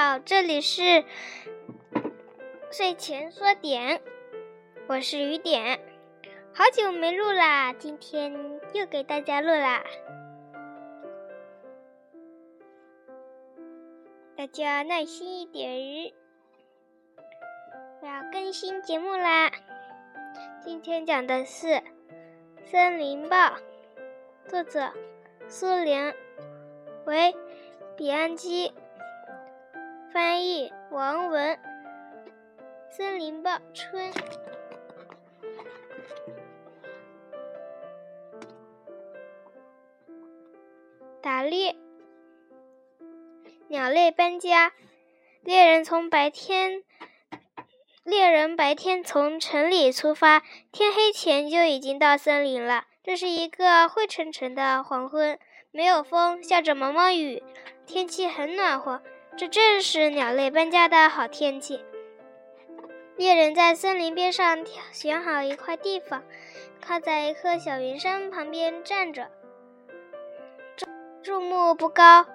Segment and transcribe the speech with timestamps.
[0.00, 1.04] 好，这里是
[2.70, 4.00] 睡前说点，
[4.86, 5.80] 我是雨点，
[6.54, 8.32] 好久没录啦，今天
[8.74, 9.82] 又给大家录啦，
[14.36, 16.12] 大家耐心一点，
[18.00, 19.50] 我要更新节目啦。
[20.62, 21.66] 今天讲的是
[22.66, 23.36] 《森林报》，
[24.46, 24.92] 作者
[25.48, 26.14] 苏联
[27.04, 27.34] 为
[27.96, 28.72] 比安基。
[30.18, 31.56] 翻译王文，
[32.90, 34.12] 《森林报》春。
[41.22, 41.76] 打猎，
[43.68, 44.72] 鸟类搬家。
[45.44, 46.82] 猎人从白天，
[48.02, 52.86] 猎人白天从城里出发，天黑前就已经到森林了。
[53.04, 55.38] 这是一个灰沉沉的黄昏，
[55.70, 57.40] 没有风，下着毛毛雨，
[57.86, 59.00] 天气很暖和。
[59.38, 61.80] 这正是鸟类搬家的好天气。
[63.16, 66.24] 猎人在森林边上挑选好一块地方，
[66.84, 69.28] 靠在一棵小云杉旁边站着。
[71.22, 72.26] 树木不高，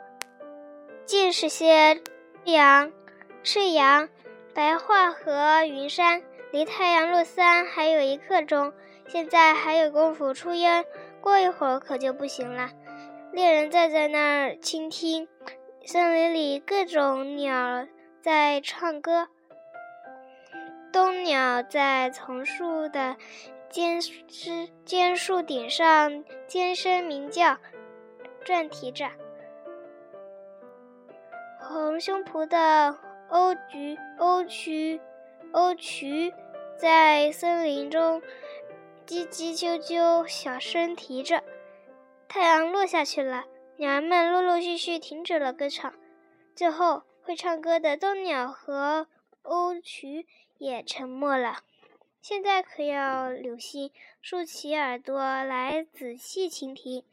[1.05, 2.01] 尽是些
[2.45, 2.93] 羊、
[3.43, 4.07] 赤羊、
[4.53, 8.71] 白桦和云杉，离太阳落山还有一刻钟。
[9.09, 10.85] 现在还有功夫出烟，
[11.19, 12.69] 过一会儿可就不行了。
[13.33, 15.27] 猎人站在那儿倾听。
[15.85, 17.85] 森林里各种鸟
[18.21, 19.27] 在唱歌，
[20.93, 23.17] 冬鸟在丛树的
[23.69, 27.57] 尖枝尖树顶上尖声鸣叫，
[28.45, 29.09] 转啼着。
[31.59, 32.97] 红胸脯的
[33.29, 35.01] 鸥菊鸥曲
[35.51, 36.33] 鸥曲
[36.77, 38.21] 在森林中
[39.05, 41.43] 叽叽啾啾小声啼着。
[42.29, 43.43] 太阳落下去了。
[43.77, 45.93] 鸟儿们陆陆续续停止了歌唱，
[46.55, 49.07] 最后会唱歌的冬鸟和
[49.43, 50.25] 鸥鸲
[50.57, 51.57] 也沉默了。
[52.21, 53.91] 现在可要留心，
[54.21, 57.03] 竖起耳朵来仔细倾听。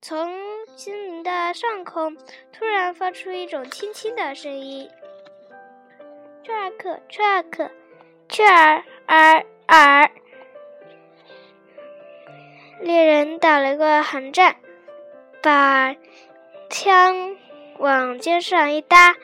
[0.00, 0.32] 从
[0.76, 2.16] 森林的上空
[2.52, 4.90] 突然发出一种轻轻的声音
[6.44, 7.70] ：“track，track，
[8.38, 10.10] 儿儿儿。”
[12.80, 14.56] 猎人打了个寒战。
[15.44, 15.94] 把
[16.70, 17.36] 枪
[17.76, 19.14] 往肩上一搭，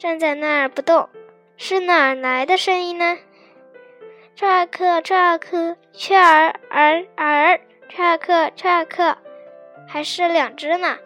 [0.00, 1.08] 站在那儿不动。
[1.56, 3.16] 是哪儿来的声音呢？
[4.34, 9.16] 查克查克，雀儿儿儿，查克查克，
[9.86, 10.98] 还是两只呢？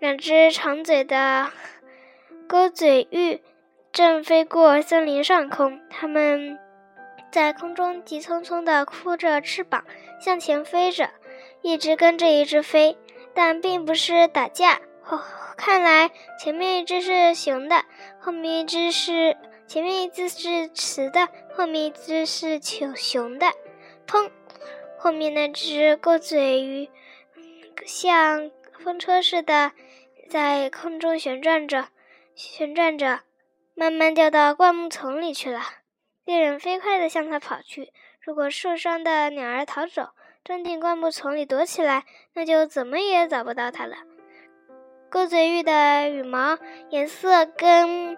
[0.00, 1.50] 两只长嘴的
[2.48, 3.40] 钩嘴鹬
[3.92, 6.58] 正飞过森林上空，它们
[7.30, 9.84] 在空中急匆匆地扑着翅膀
[10.20, 11.10] 向前飞着，
[11.62, 12.98] 一只跟着一只飞。
[13.34, 15.22] 但并不是打架，哦
[15.56, 17.84] 看来前面一只是雄的，
[18.18, 19.36] 后面一只是
[19.66, 23.46] 前面一只是雌的，后面一只是求雄的。
[24.06, 24.30] 砰！
[24.98, 26.90] 后面那只钩嘴鱼
[27.86, 28.50] 像
[28.82, 29.72] 风车似的
[30.28, 31.88] 在空中旋转着，
[32.34, 33.20] 旋转着，
[33.74, 35.60] 慢慢掉到灌木丛里去了。
[36.24, 37.92] 猎人飞快地向它跑去。
[38.20, 40.10] 如果受伤的鸟儿逃走，
[40.44, 43.96] 钻进灌木丛里躲起来，那就怎么也找不到它了。
[45.10, 46.58] 钩嘴鹬的羽毛
[46.88, 48.16] 颜色跟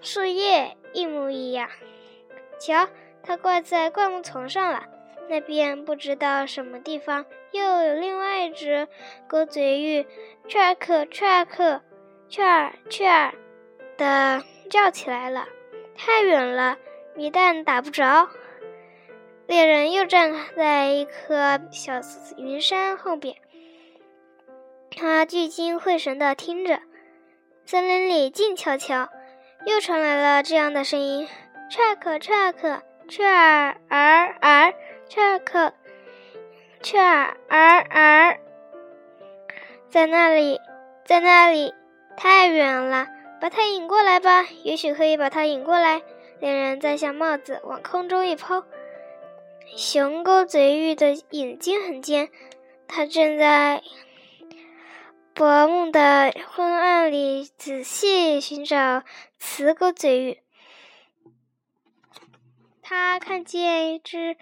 [0.00, 1.68] 树叶一模一样。
[2.58, 2.88] 瞧，
[3.22, 4.84] 它挂在灌木丛上了。
[5.28, 8.86] 那边不知道什么地方又有另外一只
[9.26, 10.06] 钩嘴鹬
[10.48, 11.80] ，track track，
[12.28, 13.34] 雀儿雀儿
[13.96, 15.48] 的叫起来了。
[15.96, 16.76] 太远了，
[17.16, 18.28] 一旦打不着。
[19.46, 22.00] 猎人又站在一棵小
[22.38, 23.36] 云杉后边，
[24.90, 26.80] 他聚精会神地听着。
[27.66, 29.08] 森林里静悄悄，
[29.66, 31.28] 又传来了这样的声音
[31.70, 34.74] ：“track track，雀儿儿儿
[35.08, 35.72] ，track，
[36.82, 38.38] 雀儿儿儿，
[39.90, 40.58] 在那里，
[41.04, 41.74] 在那里，
[42.16, 43.08] 太远了，
[43.40, 46.02] 把它引过来吧，也许可以把它引过来。”
[46.40, 48.64] 猎人摘下帽子，往空中一抛。
[49.76, 52.30] 雄钩嘴鹬的眼睛很尖，
[52.86, 53.82] 它正在
[55.34, 59.02] 薄暮的昏暗里仔细寻找
[59.38, 60.42] 雌钩嘴鹬。
[62.82, 64.36] 它看见一只，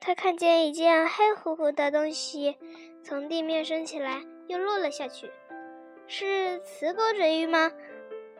[0.00, 2.58] 它看见一件黑乎乎的东西
[3.02, 5.30] 从地面升起来，又落了下去。
[6.06, 7.72] 是雌钩嘴鹬吗？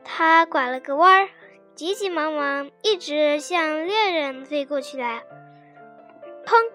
[0.05, 1.29] 它拐了个弯儿，
[1.75, 5.23] 急急忙忙，一直向猎人飞过去了。
[6.53, 6.71] 砰！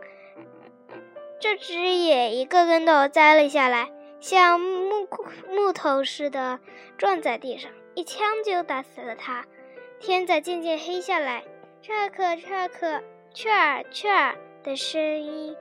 [1.40, 5.08] 这只也一个跟头栽了下来，像木
[5.48, 6.60] 木头似的
[6.98, 9.46] 撞在地上，一枪就打死了他。
[10.00, 11.44] 天在渐渐黑下来，
[11.84, 13.04] 查克，查克，
[13.36, 15.56] 雀儿，雀儿的声音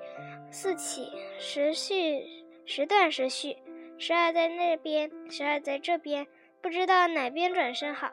[0.51, 2.23] 四起，时序
[2.65, 3.59] 时断时续，
[3.99, 6.27] 时而在那边，时而在这边，
[6.63, 8.11] 不知道哪边转身好。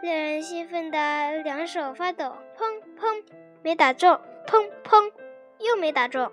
[0.00, 3.22] 猎人兴奋的两手发抖，砰砰，
[3.62, 5.12] 没打中，砰砰，
[5.58, 6.32] 又没打中，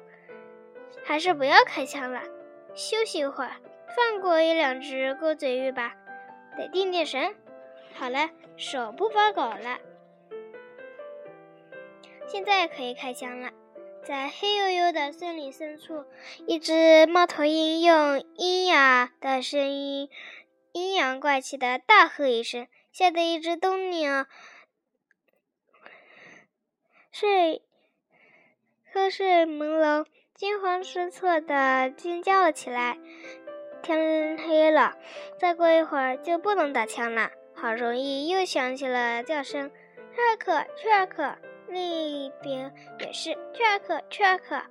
[1.03, 2.23] 还是不要开枪了，
[2.73, 3.57] 休息一会儿，
[3.93, 5.93] 放过一两只钩嘴鱼吧，
[6.57, 7.35] 得定定神。
[7.93, 9.79] 好了，手不发抖了，
[12.25, 13.51] 现在可以开枪了。
[14.05, 16.05] 在黑黝黝的森林深处，
[16.47, 20.09] 一只猫头鹰用阴哑的声音，
[20.71, 22.67] 阴阳怪气的大喝一声。
[22.91, 24.25] 吓得一只冬鸟
[27.11, 27.64] 睡
[28.95, 30.05] 瞌睡朦胧，
[30.35, 32.97] 惊慌失措的尖叫了起来。
[33.81, 34.95] 天黑了，
[35.37, 37.29] 再过一会儿就不能打枪了。
[37.53, 39.69] 好容易又响起了叫声
[40.15, 41.35] ：“雀儿可，雀儿可！”
[41.67, 44.61] 另一边也是“雀儿可，雀儿可”。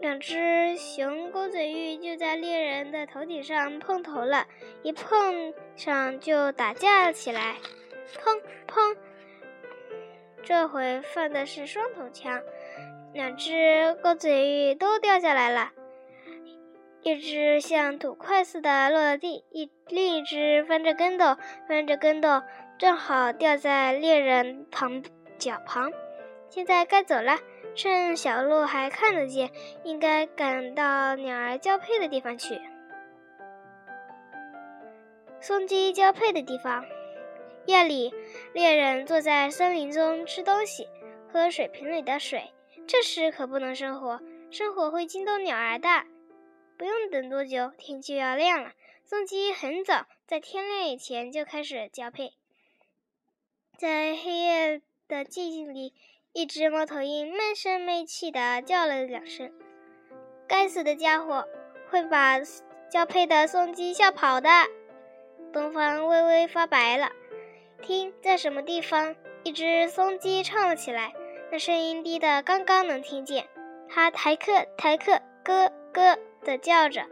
[0.00, 4.46] 两只熊钩嘴玉就在猎人的头顶上碰头了，
[4.82, 7.56] 一碰上就打架起来，
[8.16, 8.96] 砰砰！
[10.48, 12.40] 这回放的是双筒枪，
[13.12, 15.72] 两只钩嘴鱼都掉下来了，
[17.02, 21.36] 一只像土块似的落了地，一另一只翻着跟斗，
[21.68, 22.42] 翻着跟斗，
[22.78, 25.02] 正好掉在猎人旁
[25.36, 25.92] 脚旁。
[26.48, 27.36] 现在该走了。
[27.74, 29.50] 趁小路还看得见，
[29.84, 32.58] 应该赶到鸟儿交配的地方去。
[35.42, 36.82] 松鸡交配的地方。
[37.68, 38.14] 夜里，
[38.54, 40.88] 猎人坐在森林中吃东西，
[41.30, 42.50] 喝水瓶里的水。
[42.86, 45.88] 这时可不能生火，生火会惊动鸟儿的。
[46.78, 48.72] 不用等多久，天就要亮了。
[49.04, 52.32] 松鸡很早，在天亮以前就开始交配。
[53.76, 55.92] 在黑夜的寂静里。
[56.34, 59.50] 一只猫头鹰闷声闷气地叫了两声
[60.46, 61.48] ：“该死的家伙，
[61.90, 62.38] 会把
[62.88, 64.48] 交配的松鸡吓跑的。”
[65.52, 67.10] 东方微微发白了，
[67.82, 69.14] 听，在什么地方？
[69.44, 71.12] 一只松鸡唱了起来，
[71.50, 73.48] 那声音低得刚刚能听见。
[73.88, 77.06] 它台客台客咯咯的叫着。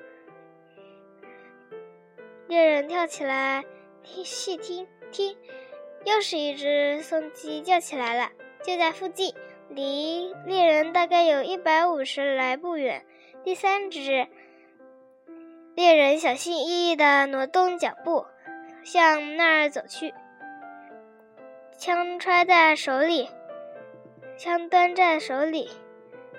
[2.48, 3.64] 猎人跳起来，
[4.02, 5.36] 听细听听，
[6.04, 8.30] 又是一只松鸡叫起来了。
[8.62, 9.34] 就在附近，
[9.68, 13.06] 离猎人大概有一百五十来步远。
[13.44, 14.26] 第三只
[15.74, 18.26] 猎人小心翼翼地挪动脚步，
[18.84, 20.12] 向那儿走去，
[21.78, 23.28] 枪揣在手里，
[24.38, 25.68] 枪端在手里，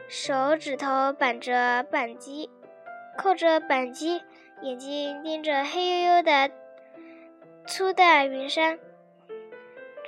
[0.07, 2.49] 手指头板着扳机，
[3.19, 4.23] 扣着扳机，
[4.63, 6.51] 眼睛盯着黑黝黝的
[7.67, 8.79] 粗淡云山。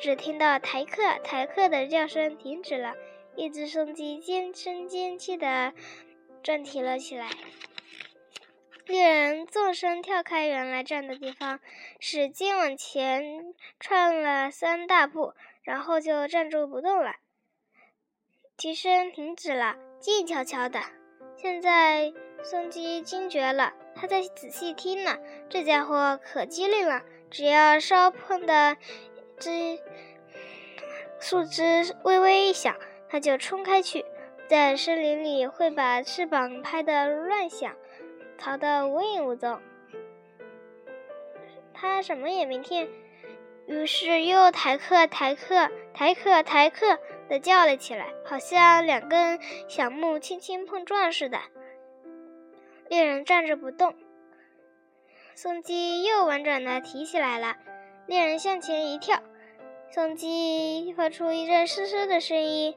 [0.02, 2.96] 只听到“台客台客”的叫声停止了，
[3.36, 5.74] 一只松鸡尖声尖气地
[6.42, 7.30] 站提了起来。
[8.90, 11.60] 猎人纵身跳开原来站的地方，
[12.00, 17.18] 使劲往前窜了三大步，然后就站住不动了。
[18.58, 20.82] 提声停止了，静悄悄的。
[21.38, 25.20] 现在松鸡惊觉了，它在仔细听呢。
[25.48, 28.76] 这家伙可机灵了，只要稍碰的。
[29.38, 29.80] 枝
[31.20, 32.76] 树枝微微一响，
[33.08, 34.04] 它就冲开去，
[34.50, 37.78] 在森林里会把翅膀拍得乱响，
[38.40, 39.60] 逃得无影无踪。
[41.74, 42.90] 他什么也没听，
[43.68, 51.40] 于是又抬客抬客抬客抬客的叫了起来，好像两根小木轻轻碰撞似的。
[52.88, 53.94] 猎人站着不动，
[55.36, 57.56] 松鸡又婉转的提起来了。
[58.08, 59.22] 猎人向前一跳。
[59.92, 62.76] 松鸡发出一阵嘶嘶的声音，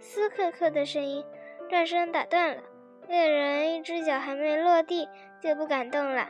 [0.00, 1.24] 嘶克克的声音，
[1.68, 2.62] 转身打断了。
[3.08, 5.08] 猎人一只脚还没落地，
[5.40, 6.28] 就不敢动了。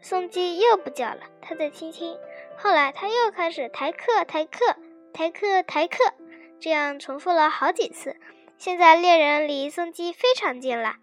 [0.00, 2.16] 松鸡又不叫了，他在听听。
[2.56, 4.76] 后来他又开始抬客、抬客、
[5.12, 6.14] 抬客、抬客，
[6.60, 8.16] 这样重复了好几次。
[8.56, 10.96] 现在猎人离松鸡非常近了，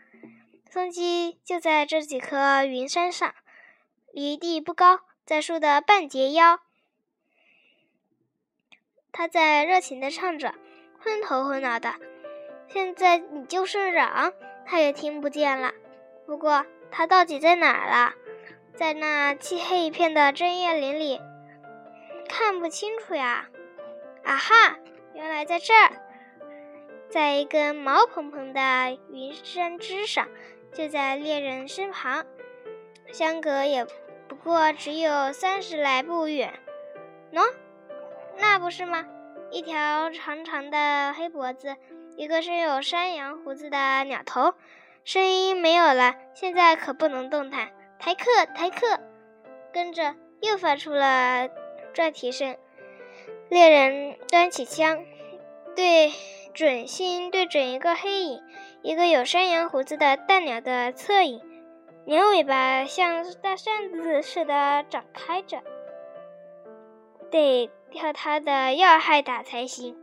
[0.69, 3.35] 松鸡就在这几棵云山上。
[4.13, 6.59] 离地不高，在树的半截腰。
[9.11, 10.55] 他在热情地唱着，
[10.99, 11.95] 昏头昏脑的。
[12.67, 14.33] 现在你就是嚷，
[14.65, 15.71] 他也听不见了。
[16.25, 18.13] 不过他到底在哪儿了？
[18.75, 21.19] 在那漆黑一片的针叶林里，
[22.29, 23.47] 看不清楚呀。
[24.23, 24.77] 啊哈，
[25.13, 25.91] 原来在这儿！
[27.09, 28.59] 在一根毛蓬蓬的
[29.09, 30.27] 云杉枝上，
[30.73, 32.25] 就在猎人身旁，
[33.13, 33.85] 相隔也
[34.27, 36.53] 不过只有三十来步远。
[37.31, 37.49] 喏，
[38.37, 39.05] 那不是吗？
[39.49, 41.77] 一条长长的黑脖子，
[42.17, 44.55] 一个身有山羊胡子的鸟头，
[45.03, 47.69] 声音没有了，现在可不能动弹。
[47.99, 48.23] 台客，
[48.55, 48.99] 台客，
[49.71, 51.47] 跟着又发出了
[51.93, 52.57] 转蹄声。
[53.49, 55.05] 猎人端起枪，
[55.75, 56.11] 对
[56.55, 58.41] 准心对准一个黑影，
[58.81, 61.39] 一个有山羊胡子的大鸟的侧影，
[62.05, 65.61] 鸟尾巴像大扇子似的展开着，
[67.29, 69.95] 得跳它的要害打才行。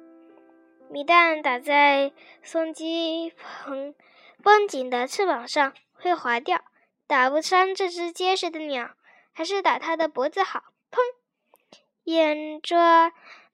[0.90, 2.12] 米弹打在
[2.42, 3.94] 松鸡蓬
[4.42, 6.62] 绷紧的翅膀上会滑掉，
[7.06, 8.90] 打不伤这只结实的鸟，
[9.32, 10.62] 还是打它的脖子好。
[10.90, 10.98] 砰！
[12.04, 12.76] 眼遮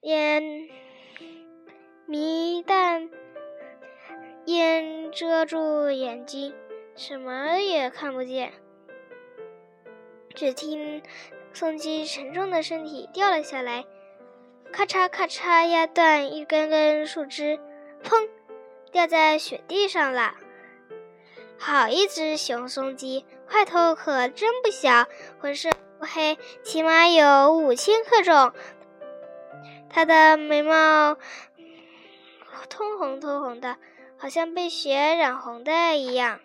[0.01, 0.69] 眼，
[2.05, 3.09] 迷弹
[4.45, 6.53] 眼遮住眼睛，
[6.95, 8.53] 什么也看不见。
[10.35, 11.01] 只听
[11.53, 13.85] 宋鸡沉重的身体掉了下来，
[14.71, 17.59] 咔嚓咔嚓压断一根根树枝，
[18.03, 18.29] 砰，
[18.91, 20.35] 掉在雪地上了。
[21.57, 25.05] 好一只雄松鸡，块头可真不小，
[25.39, 26.05] 浑身乌。
[26.05, 28.53] 黑，起码有五千克重。
[29.89, 31.17] 它的眉毛
[32.69, 33.77] 通红通红的，
[34.17, 36.39] 好像被血染红的一样。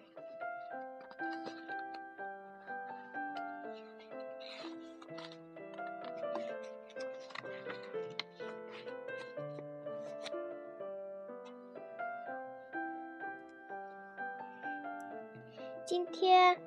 [15.86, 16.60] 今天。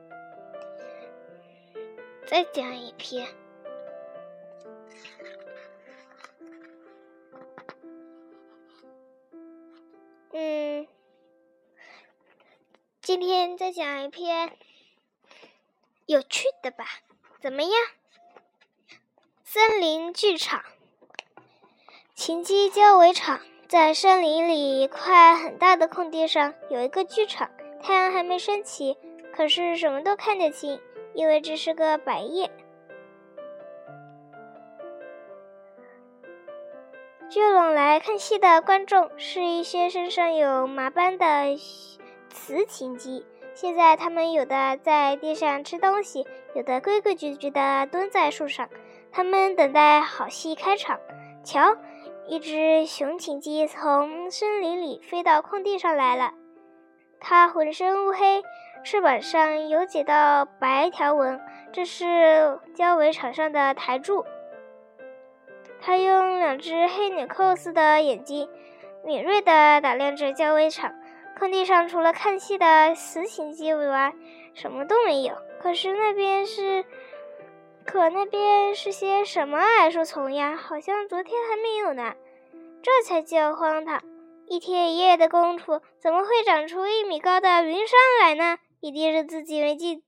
[2.25, 3.27] 再讲一篇。
[10.31, 10.88] 嗯，
[13.01, 14.57] 今天再讲一篇
[16.05, 16.85] 有趣的吧？
[17.41, 17.71] 怎么样？
[19.43, 20.63] 森林剧场，
[22.15, 27.51] 秦基交围场在森林里一块很大的空地上有一个剧场。
[27.81, 28.97] 太阳还没升起，
[29.39, 30.81] 可是什么都看得清。
[31.13, 32.51] 因为这是个白夜，
[37.29, 41.25] 聚拢来看戏的观众是一些身上有麻斑的
[42.29, 43.25] 雌禽鸡。
[43.53, 48.69] 现在它们有的在地上吃东西，有的规规矩矩地蹲在树上。
[49.10, 51.00] 它们等待好戏开场。
[51.46, 51.77] 瞧，
[52.27, 56.34] 一只雄禽鸡从森林里飞到空地上来了，
[57.22, 58.43] 它浑身乌黑。
[58.83, 61.39] 翅膀上有几道白条纹，
[61.71, 64.25] 这是交尾场上的台柱。
[65.81, 68.50] 他用两只黑纽扣似的眼睛，
[69.05, 70.93] 敏锐地打量着交尾场。
[71.38, 74.13] 空地上除了看戏的雌性鸡尾外，
[74.53, 75.36] 什么都没有。
[75.62, 76.83] 可是那边是，
[77.86, 80.57] 可那边是些什么矮树丛呀？
[80.57, 82.13] 好像昨天还没有呢。
[82.81, 84.01] 这才叫荒唐！
[84.48, 88.57] 一天一夜的功夫，怎么会长出一米高的云杉来呢？
[88.79, 90.03] 一定是自己没记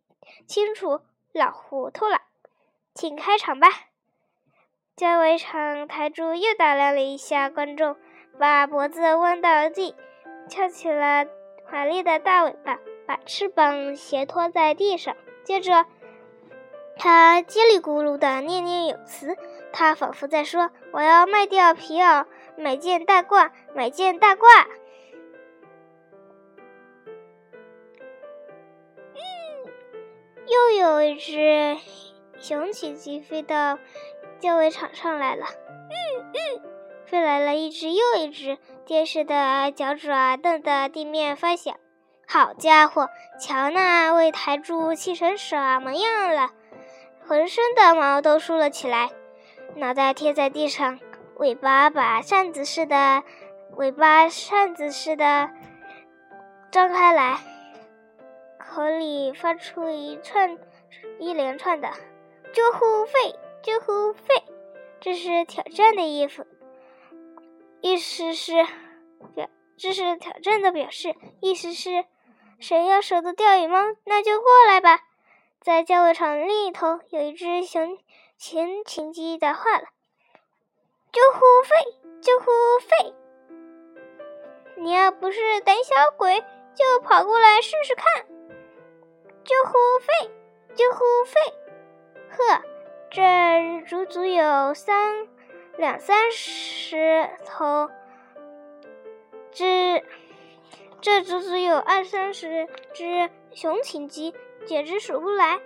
[0.47, 1.01] 清楚，
[1.33, 2.21] 老糊涂了。
[2.93, 3.67] 请开场吧。
[4.95, 7.95] 交围场台柱又打量了一下观众，
[8.37, 9.95] 把脖子弯到地，
[10.49, 11.25] 翘起了
[11.65, 15.15] 华丽的大尾巴，把翅膀斜托在地上。
[15.43, 15.85] 接着，
[16.97, 19.37] 他叽里咕噜的念念有词，
[19.73, 22.25] 他仿佛在说：“我要卖掉皮袄，
[22.57, 24.45] 买件大褂，买件大褂。”
[30.47, 31.77] 又有一只
[32.39, 33.77] 雄起鸡飞到
[34.39, 36.61] 交围场上来了，嗯嗯，
[37.05, 41.75] 飞来了一只又一只，结实的脚爪蹬得地面发响。
[42.27, 46.49] 好家伙，瞧那位台柱气成什么样了，
[47.27, 49.09] 浑身的毛都竖了起来，
[49.75, 50.99] 脑袋贴在地上，
[51.37, 53.23] 尾巴把扇子似的，
[53.75, 55.49] 尾巴扇子似的
[56.71, 57.37] 张开来。
[58.73, 60.57] 口里发出一串、
[61.19, 61.91] 一连串的
[62.55, 64.23] “救护费，救护费”，
[65.01, 66.47] 这是挑战的意思，
[67.81, 68.65] 意思是
[69.35, 72.05] 表，这是挑战的表示，意思是
[72.61, 75.01] 谁要守得钓鱼吗，那就过来吧。
[75.59, 77.97] 在交尾场另一头，有一只雄
[78.37, 79.83] 前禽鸡的话了
[81.11, 81.75] ：“救护费，
[82.21, 82.45] 救护
[82.79, 83.13] 费！
[84.77, 86.39] 你要不是胆小鬼，
[86.73, 88.05] 就跑过来试试看。”
[89.43, 90.31] 救护费，
[90.75, 91.39] 救护费！
[92.29, 92.61] 呵，
[93.09, 95.27] 这足足有三
[95.77, 97.89] 两三十头，
[99.51, 100.03] 只
[101.01, 104.33] 这足足有二三十只雄禽鸡，
[104.65, 105.59] 简直数不来。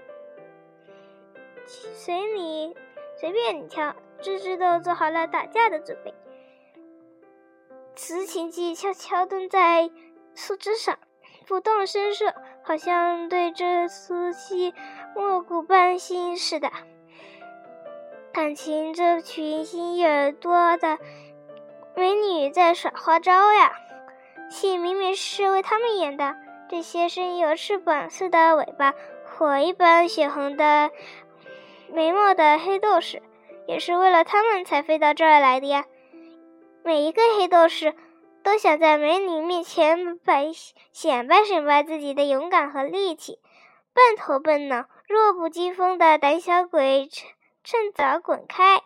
[1.66, 2.76] 随你
[3.18, 6.14] 随便你挑，只只都做好了打架的准备。
[7.96, 9.90] 雌禽鸡悄悄蹲在
[10.34, 10.98] 树枝上，
[11.48, 12.34] 不动声色，
[12.66, 14.74] 好像对这出戏
[15.16, 16.72] 漠不关心似的。
[18.34, 20.98] 感情这群心眼儿多的
[21.96, 23.72] 美女在耍花招呀！
[24.50, 26.36] 戏明明是为他们演的。
[26.68, 30.90] 这些身有翅膀似的尾巴、火一般血红的
[31.94, 33.22] 眉毛的黑斗士，
[33.68, 35.86] 也是为了他们才飞到这儿来的呀！
[36.84, 37.94] 每一个黑斗士
[38.46, 40.52] 都想在美女面前摆
[40.92, 43.40] 显摆显摆自己的勇敢和力气。
[43.92, 47.10] 笨头笨脑、弱不禁风的胆小鬼！
[47.12, 47.28] 趁
[47.64, 48.84] 趁早滚开！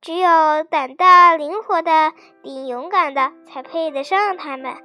[0.00, 2.12] 只有胆大灵活的、
[2.44, 4.76] 顶勇敢的，才配得上他们。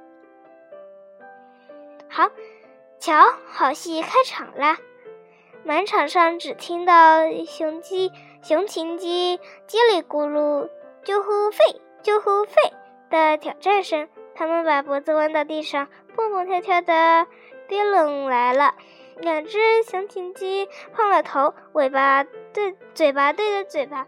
[2.10, 2.28] 好，
[2.98, 3.14] 瞧，
[3.46, 4.76] 好戏开场了！
[5.62, 8.10] 满场上只听到雄鸡、
[8.42, 10.68] 雄禽鸡叽里咕噜、
[11.04, 12.72] 啾呼吠、啾呼吠
[13.08, 14.08] 的挑战声。
[14.36, 17.26] 他们把脖子弯到地上，蹦蹦跳跳的
[17.66, 18.74] 跌拢来了。
[19.18, 24.06] 两只雄禽鸡碰了头，尾巴对嘴巴对着嘴巴，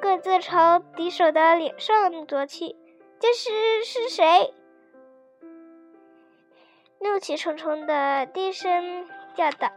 [0.00, 2.76] 各自朝敌手的脸上啄去。
[3.18, 4.52] 这是是谁？
[6.98, 9.70] 怒气冲冲的低声叫道：“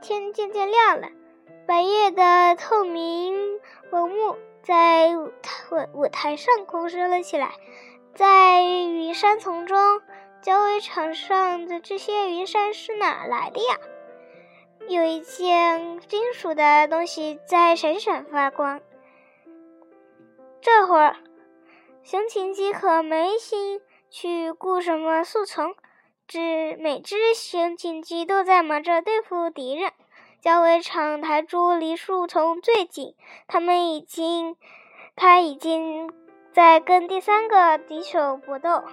[0.00, 1.08] 天渐渐亮了，
[1.66, 7.52] 白夜的透明帷幕在舞台舞台上空升了起来，
[8.14, 10.00] 在云山丛中。”
[10.42, 13.78] 交围场上的这些云山是哪来的呀？
[14.88, 18.80] 有一件金属的东西在闪闪发光。
[20.60, 21.16] 这会儿，
[22.02, 25.76] 雄禽鸡可没心去顾什么树丛，
[26.26, 29.92] 只每只雄禽鸡都在忙着对付敌人。
[30.40, 33.14] 交围场台柱离树丛最近，
[33.46, 34.56] 他们已经，
[35.14, 36.12] 他已经
[36.52, 38.84] 在跟第三个敌手搏斗。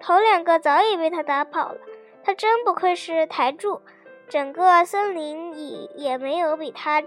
[0.00, 1.78] 头两个早已被他打跑了，
[2.22, 3.82] 他真不愧是台柱，
[4.28, 7.02] 整个森林里也没有比他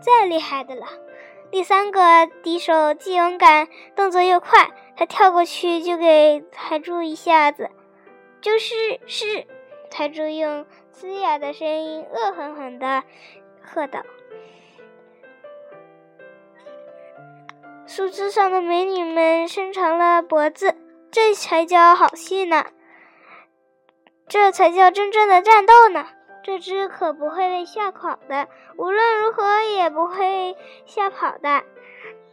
[0.00, 0.86] 再厉害的了。
[1.50, 3.66] 第三个敌手既勇敢，
[3.96, 7.70] 动作又快，他跳过去就给台柱一下子。
[8.40, 9.46] 就是是，
[9.90, 13.02] 台柱用嘶哑的声音恶狠狠地
[13.60, 14.02] 喝道
[17.86, 20.76] ：“树枝上的美女们伸长了脖子。”
[21.12, 22.66] 这才叫好戏呢，
[24.28, 26.06] 这才叫真正的战斗呢。
[26.42, 31.62] 这只可不会被吓跑的，无论如何也不会吓跑的。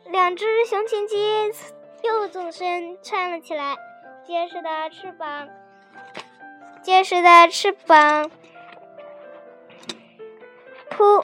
[0.05, 1.51] 两只雄禽鸡
[2.01, 3.77] 又纵身窜了起来，
[4.25, 5.47] 结实的翅膀，
[6.81, 8.29] 结实的翅膀，
[10.89, 11.23] 扑，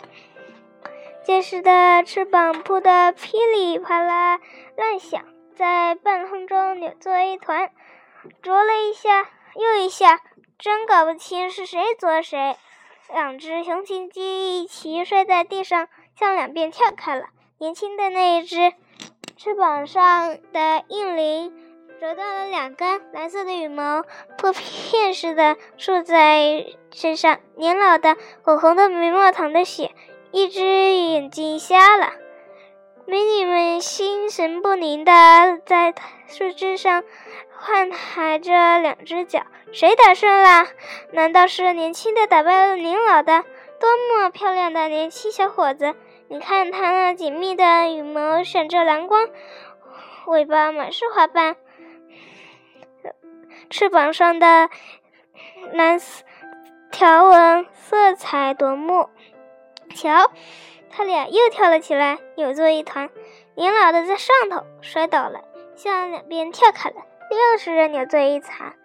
[1.23, 4.39] 结实的翅膀扑得噼里啪啦
[4.75, 5.21] 乱响。
[5.55, 7.69] 在半空中扭作一团，
[8.41, 10.21] 啄了一下又一下，
[10.57, 12.55] 真搞不清是谁啄谁。
[13.11, 17.25] 两只雄性鸡一齐摔在地上，向两边跳开了。
[17.57, 18.71] 年轻的那一只，
[19.35, 21.53] 翅膀上的硬鳞
[21.99, 24.03] 折断了两根，蓝色的羽毛
[24.37, 27.39] 破片似的竖在身上。
[27.57, 29.91] 年老的，火红的眉毛淌着血，
[30.31, 32.13] 一只眼睛瞎了。
[33.05, 35.11] 美女们心神不宁的
[35.65, 35.93] 在
[36.27, 37.03] 树枝上
[37.57, 40.67] 换抬着两只脚，谁打胜了？
[41.11, 43.43] 难道是年轻的打败了年老的？
[43.79, 45.95] 多么漂亮的年轻小伙子！
[46.27, 49.27] 你看他那紧密的羽毛闪着蓝光，
[50.27, 51.55] 尾巴满是花瓣，
[53.71, 54.69] 翅膀上的
[55.73, 56.23] 蓝色
[56.91, 59.09] 条纹色彩夺目。
[59.95, 60.31] 瞧！
[60.91, 63.09] 他俩又跳了起来，扭作一团。
[63.55, 65.41] 年老的在上头摔倒了，
[65.75, 66.95] 向两边跳开了，
[67.29, 68.75] 又是扭作一团。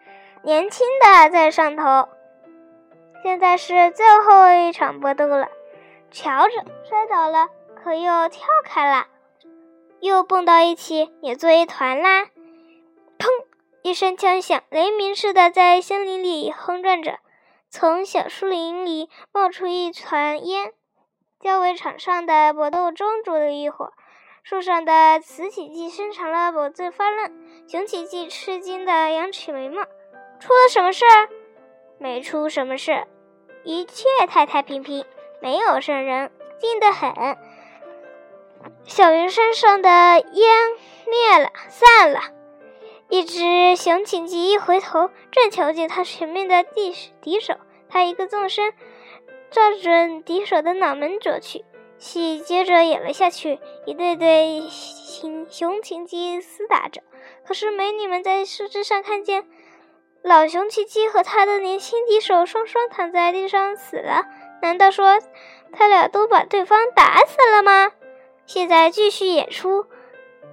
[0.42, 2.08] 年轻的在上头。
[3.22, 5.48] 现在是最后一场搏斗了。
[6.10, 7.48] 瞧着，摔倒了，
[7.82, 9.06] 可又跳开了，
[10.00, 12.26] 又蹦到一起，扭作一团啦。
[13.18, 13.28] 砰！
[13.82, 17.18] 一声枪响，雷鸣似的在森林里轰转着，
[17.70, 20.72] 从小树林里冒出一团烟。
[21.44, 23.92] 交围场上的搏斗终止了一会儿，
[24.42, 27.30] 树上的雌起鸡伸长了脖子发愣，
[27.68, 29.82] 雄起鸡吃惊的扬起眉毛。
[30.40, 31.28] 出了什么事儿？
[31.98, 33.06] 没出什么事，
[33.62, 35.04] 一切太太平平，
[35.42, 37.36] 没有生人，静得很。
[38.84, 40.56] 小云山上的烟
[41.06, 42.20] 灭了，散了，
[43.10, 47.54] 一只雄请鸡一回头，正瞧见他前面的敌敌手。
[47.90, 48.72] 他一个纵身，
[49.54, 51.64] 照准敌手的脑门啄去。
[51.96, 57.02] 戏接着演了下去，一对对熊熊情鸡厮打着。
[57.46, 59.46] 可是美女们在树枝上看见
[60.22, 64.26] 老熊奇鸡和他的年轻敌手双双躺在地上死了。
[64.60, 65.20] 难道说
[65.72, 67.92] 他俩都把对方打死了吗？
[68.46, 69.86] 现在继续演出，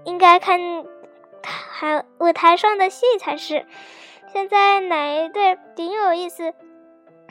[0.06, 0.60] 应该看
[1.42, 3.66] 台舞台上的戏才是。
[4.32, 6.54] 现在哪一对顶有意思？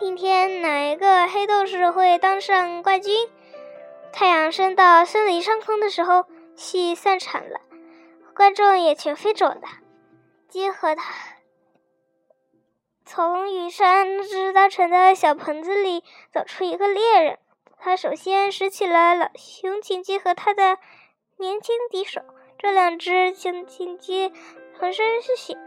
[0.00, 3.28] 今天哪一个黑斗士会当上冠军？
[4.14, 7.60] 太阳升到森林上空的时候，戏散场了，
[8.34, 9.60] 观众也全飞走了。
[10.48, 11.04] 鸡和他
[13.04, 17.38] 从羽山那只搭成的小棚子里走出一个猎人。
[17.78, 20.78] 他首先拾起了老雄青鸡和他的
[21.36, 22.22] 年轻敌手。
[22.58, 24.32] 这两只雄青鸡
[24.78, 25.58] 浑身是血，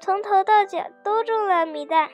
[0.00, 2.08] 从头到脚都中了迷弹。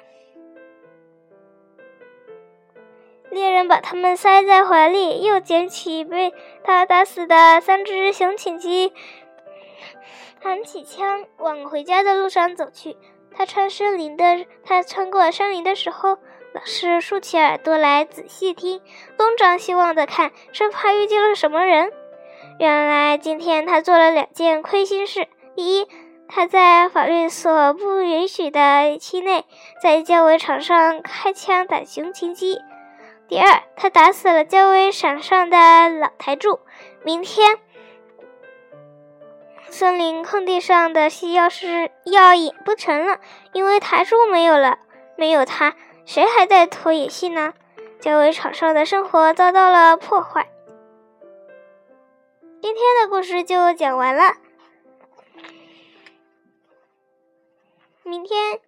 [3.36, 6.32] 猎人把它们塞在怀里，又捡起被
[6.64, 8.92] 他打死的三只雄青鸡，
[10.40, 12.96] 弹起枪往回家的路上走去。
[13.36, 16.18] 他穿森林的，他穿过森林的时候。
[16.54, 18.80] 老师竖起耳朵来仔细听，
[19.18, 21.92] 东张西望的看，生怕遇见了什么人。
[22.58, 25.86] 原来今天他做了两件亏心事：第一，
[26.28, 29.44] 他在法律所不允许的期内，
[29.82, 32.56] 在教委场上开枪打雄情鸡；
[33.28, 36.60] 第二，他打死了教委场上的老台柱。
[37.02, 37.58] 明天，
[39.68, 43.20] 森林空地上的戏要是要演不成了，
[43.52, 44.78] 因为台柱没有了，
[45.16, 45.74] 没有他。
[46.04, 47.52] 谁还在拖野戏呢？
[47.98, 50.48] 教委场上的生活遭到了破坏。
[52.62, 54.34] 今天的故事就讲完了，
[58.04, 58.60] 明天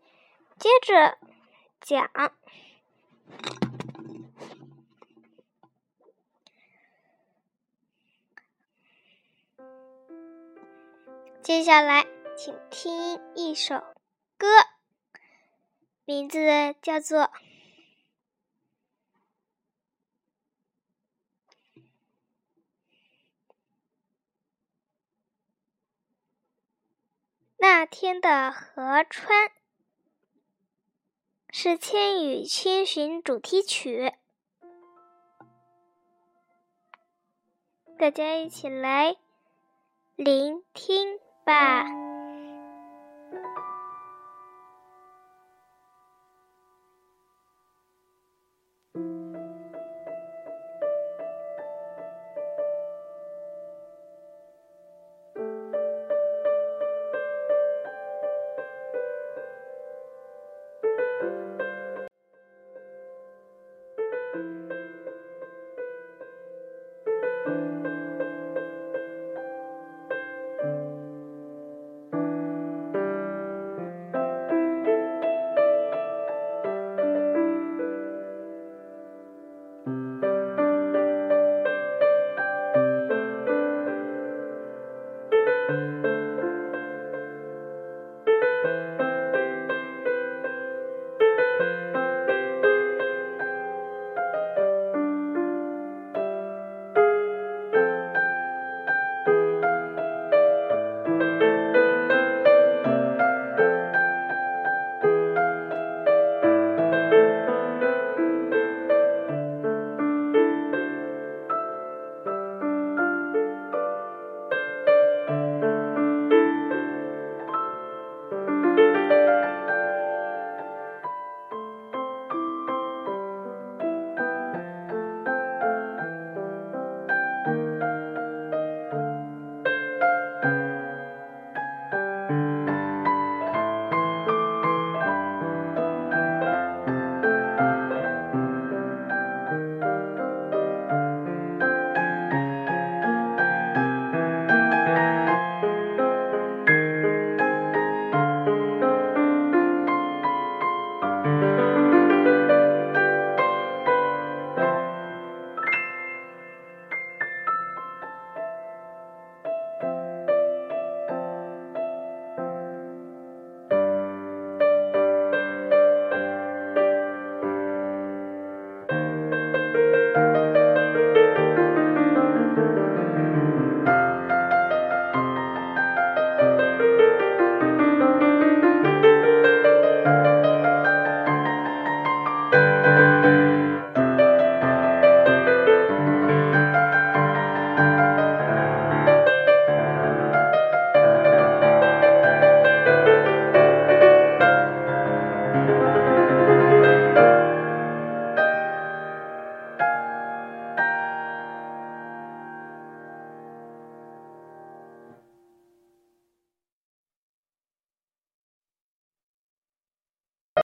[0.59, 1.17] 接着
[1.81, 2.11] 讲。
[11.49, 12.07] 接下来，
[12.37, 13.77] 请听一首
[14.37, 14.47] 歌。
[16.05, 16.39] 名字
[16.83, 17.21] 叫做
[27.57, 29.49] 《那天的河川》，
[31.49, 34.13] 是《千与千寻》主题曲，
[37.99, 39.17] 大家一起来
[40.15, 42.08] 聆听爸。